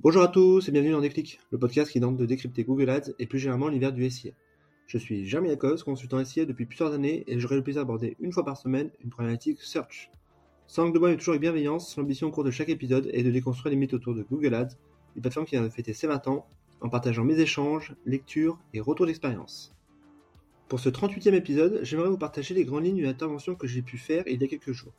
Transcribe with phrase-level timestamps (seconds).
[0.00, 3.10] Bonjour à tous et bienvenue dans Déclic, le podcast qui tente de décrypter Google Ads
[3.18, 4.30] et plus généralement l'univers du SIA.
[4.86, 8.32] Je suis Jeremy Akos, consultant SIA depuis plusieurs années et j'aurai le plaisir d'aborder une
[8.32, 10.12] fois par semaine une problématique search.
[10.68, 13.24] Sans langue de bois mais toujours avec bienveillance, l'ambition au cours de chaque épisode est
[13.24, 14.76] de déconstruire les mythes autour de Google Ads,
[15.16, 16.46] une plateforme qui vient de fêter ses 20 ans,
[16.80, 19.74] en partageant mes échanges, lectures et retours d'expérience.
[20.68, 23.98] Pour ce 38e épisode, j'aimerais vous partager les grandes lignes d'une intervention que j'ai pu
[23.98, 24.94] faire il y a quelques jours.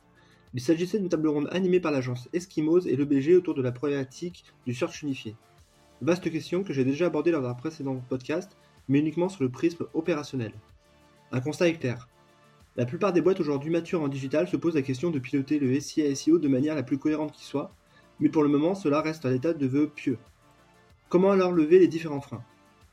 [0.52, 4.44] Il s'agissait d'une table ronde animée par l'agence Eskimos et l'EBG autour de la problématique
[4.66, 5.36] du search unifié.
[6.00, 8.56] Vaste question que j'ai déjà abordée lors d'un précédent podcast,
[8.88, 10.52] mais uniquement sur le prisme opérationnel.
[11.30, 12.08] Un constat est clair.
[12.76, 15.78] La plupart des boîtes aujourd'hui matures en digital se posent la question de piloter le
[15.78, 17.72] SIA SEO de manière la plus cohérente qui soit,
[18.18, 20.18] mais pour le moment cela reste à l'état de vœux pieux.
[21.08, 22.44] Comment alors lever les différents freins?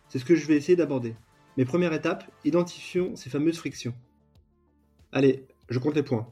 [0.10, 1.16] C'est ce que je vais essayer d'aborder.
[1.58, 3.96] Mais première étape, identifions ces fameuses frictions.
[5.12, 6.28] Allez, je compte les points.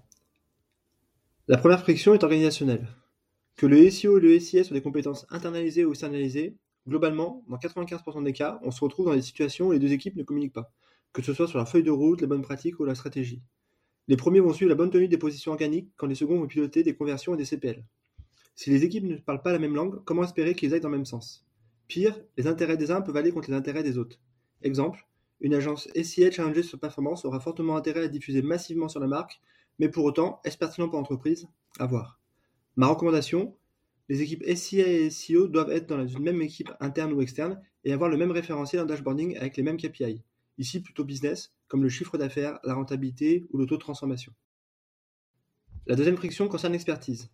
[1.47, 2.87] La première friction est organisationnelle.
[3.55, 8.23] Que le SEO et le SIS soient des compétences internalisées ou externalisées, globalement, dans 95%
[8.23, 10.73] des cas, on se retrouve dans des situations où les deux équipes ne communiquent pas,
[11.13, 13.43] que ce soit sur la feuille de route, les bonnes pratiques ou la stratégie.
[14.07, 16.81] Les premiers vont suivre la bonne tenue des positions organiques quand les seconds vont piloter
[16.81, 17.85] des conversions et des CPL.
[18.55, 20.97] Si les équipes ne parlent pas la même langue, comment espérer qu'ils aillent dans le
[20.97, 21.45] même sens?
[21.87, 24.19] Pire, les intérêts des uns peuvent aller contre les intérêts des autres.
[24.63, 25.05] Exemple,
[25.41, 29.39] une agence SIA challengée sur performance aura fortement intérêt à diffuser massivement sur la marque
[29.79, 31.47] mais pour autant, est-ce pertinent pour l'entreprise?
[31.79, 32.19] À voir.
[32.75, 33.57] Ma recommandation,
[34.09, 37.91] les équipes SIA et SEO doivent être dans une même équipe interne ou externe et
[37.91, 40.23] avoir le même référentiel en dashboarding avec les mêmes KPI.
[40.57, 44.33] Ici plutôt business, comme le chiffre d'affaires, la rentabilité ou le taux de transformation.
[45.87, 47.29] La deuxième friction concerne l'expertise.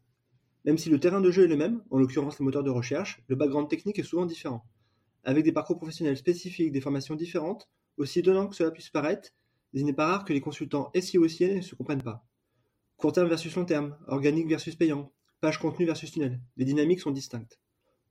[0.66, 3.22] Même si le terrain de jeu est le même, en l'occurrence les moteurs de recherche,
[3.28, 4.66] le background technique est souvent différent.
[5.24, 9.30] Avec des parcours professionnels spécifiques, des formations différentes, aussi étonnant que cela puisse paraître,
[9.74, 12.26] il n'est pas rare que les consultants SEO et SIA ne se comprennent pas.
[13.02, 17.10] Court terme versus long terme, organique versus payant, page contenu versus tunnel, les dynamiques sont
[17.10, 17.60] distinctes.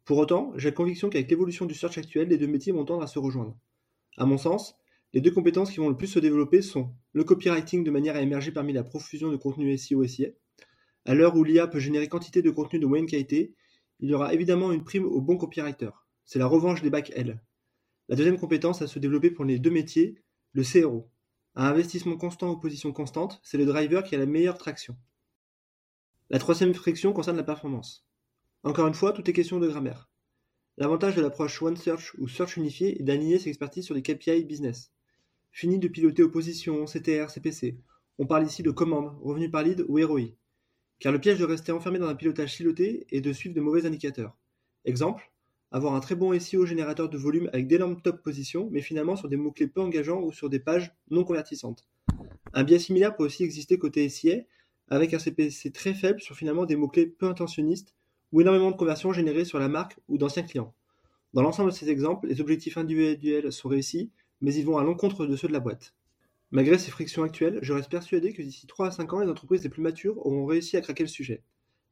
[0.04, 3.04] Pour autant, j'ai la conviction qu'avec l'évolution du search actuel, les deux métiers vont tendre
[3.04, 3.56] à se rejoindre.
[4.16, 4.74] À mon sens,
[5.12, 8.20] les deux compétences qui vont le plus se développer sont le copywriting de manière à
[8.20, 10.30] émerger parmi la profusion de contenu SEO et SIA.
[11.04, 13.54] À l'heure où l'IA peut générer quantité de contenu de moyenne qualité,
[14.00, 15.90] il y aura évidemment une prime au bon copywriter.
[16.24, 17.40] C'est la revanche des bacs L.
[18.08, 20.20] La deuxième compétence à se développer pour les deux métiers,
[20.52, 21.08] le CRO.
[21.56, 24.96] Un investissement constant aux positions constantes, c'est le driver qui a la meilleure traction.
[26.30, 28.06] La troisième friction concerne la performance.
[28.62, 30.08] Encore une fois, tout est question de grammaire.
[30.76, 34.44] L'avantage de l'approche One Search ou Search unifié est d'aligner ses expertises sur des KPI
[34.44, 34.92] business.
[35.50, 37.78] Fini de piloter opposition, CTR, CPC.
[38.18, 40.36] On parle ici de commande, revenu par lead ou ROI.
[41.00, 43.86] Car le piège de rester enfermé dans un pilotage siloté est de suivre de mauvais
[43.86, 44.36] indicateurs.
[44.84, 45.32] Exemple,
[45.72, 49.28] avoir un très bon SEO générateur de volume avec d'énormes top positions, mais finalement sur
[49.28, 51.86] des mots-clés peu engageants ou sur des pages non convertissantes.
[52.52, 54.42] Un biais similaire peut aussi exister côté SIA,
[54.88, 57.94] avec un CPC très faible sur finalement des mots-clés peu intentionnistes
[58.32, 60.74] ou énormément de conversions générées sur la marque ou d'anciens clients.
[61.32, 64.10] Dans l'ensemble de ces exemples, les objectifs individuels sont réussis,
[64.40, 65.94] mais ils vont à l'encontre de ceux de la boîte.
[66.50, 69.62] Malgré ces frictions actuelles, je reste persuadé que d'ici 3 à 5 ans, les entreprises
[69.62, 71.44] les plus matures auront réussi à craquer le sujet.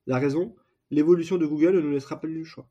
[0.08, 0.56] La raison
[0.90, 2.66] L'évolution de Google ne nous laissera pas le choix.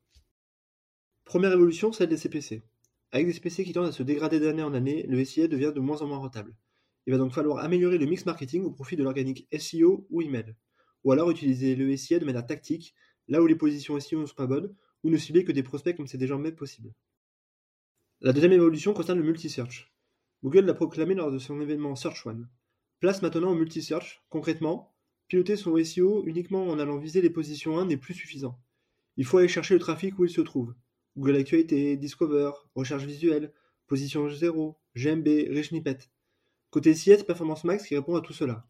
[1.28, 2.64] Première évolution, celle des CPC.
[3.12, 5.82] Avec des CPC qui tendent à se dégrader d'année en année, le SIA devient de
[5.82, 6.56] moins en moins rentable.
[7.06, 10.56] Il va donc falloir améliorer le mix marketing au profit de l'organique SEO ou email.
[11.04, 12.96] Ou alors utiliser le SIA de manière tactique,
[13.28, 14.74] là où les positions SEO ne sont pas bonnes,
[15.04, 16.94] ou ne cibler que des prospects comme c'est désormais possible.
[18.22, 19.92] La deuxième évolution concerne le multi-search.
[20.46, 22.48] Google l'a proclamé lors de son événement Search One.
[23.02, 24.24] Place maintenant au multi-search.
[24.30, 24.96] Concrètement,
[25.28, 28.58] piloter son SEO uniquement en allant viser les positions 1 n'est plus suffisant.
[29.18, 30.74] Il faut aller chercher le trafic où il se trouve.
[31.18, 33.52] Google Actualité, Discover, Recherche visuelle,
[33.88, 35.74] Position 0, GMB, Rich
[36.70, 38.68] Côté CS, Performance Max qui répond à tout cela.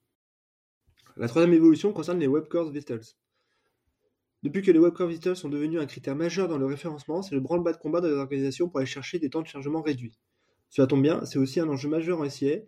[1.17, 3.03] La troisième évolution concerne les Webcore Vitals.
[4.43, 7.41] Depuis que les Webcore Vitals sont devenus un critère majeur dans le référencement, c'est le
[7.41, 10.17] branle-bas de combat dans les organisations pour aller chercher des temps de chargement réduits.
[10.69, 12.59] Cela tombe bien, c'est aussi un enjeu majeur en SIA,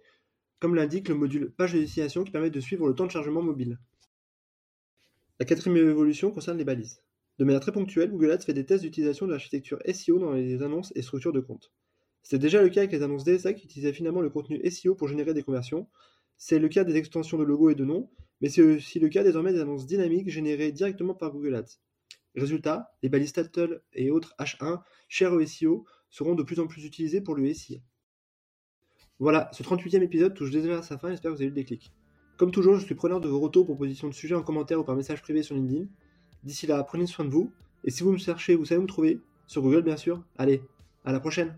[0.59, 3.41] comme l'indique le module page de destination qui permet de suivre le temps de chargement
[3.41, 3.79] mobile.
[5.39, 7.01] La quatrième évolution concerne les balises.
[7.39, 10.61] De manière très ponctuelle, Google Ads fait des tests d'utilisation de l'architecture SEO dans les
[10.61, 11.71] annonces et structures de compte.
[12.21, 15.07] C'était déjà le cas avec les annonces DSA qui utilisaient finalement le contenu SEO pour
[15.07, 15.87] générer des conversions.
[16.35, 18.09] C'est le cas des extensions de logos et de noms,
[18.41, 21.79] mais c'est aussi le cas désormais des annonces dynamiques générées directement par Google Ads.
[22.35, 26.83] Résultat, les balises Title et autres H1 chers au SEO seront de plus en plus
[26.83, 27.79] utilisées pour le SIA.
[29.17, 31.55] Voilà, ce 38e épisode touche déjà à sa fin, j'espère que vous avez eu le
[31.55, 31.93] déclic.
[32.37, 34.97] Comme toujours, je suis preneur de vos retours, propositions de sujets en commentaire ou par
[34.97, 35.87] message privé sur LinkedIn.
[36.43, 37.51] D'ici là, prenez soin de vous.
[37.83, 39.19] Et si vous me cherchez, vous savez où me trouver?
[39.47, 40.23] Sur Google, bien sûr.
[40.37, 40.61] Allez,
[41.05, 41.57] à la prochaine